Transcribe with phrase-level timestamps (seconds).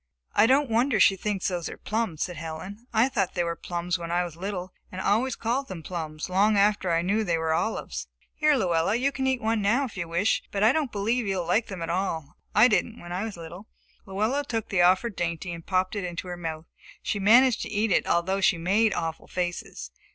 [0.33, 2.87] "I don't wonder she thinks those are plums," said Helen.
[2.91, 6.57] "I thought they were plums when I was little and always called them plums long
[6.57, 8.07] after I knew they were olives.
[8.33, 11.37] Here, Luella, you can eat one now if you wish, but I don't believe you
[11.37, 12.35] will like them at all.
[12.55, 13.67] I didn't when I was little."
[14.07, 16.65] Luella took the offered dainty and popped it into her mouth.
[17.03, 19.91] She managed to eat it, although she made awful faces.